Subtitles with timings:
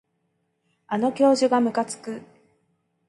[0.87, 2.23] あの教授がむかつく